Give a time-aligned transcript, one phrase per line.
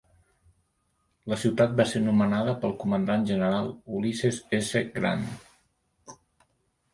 [1.33, 3.69] La ciutat va ser nomenada pel comandant general
[3.99, 4.83] Ulysses S.
[4.97, 5.29] Grant.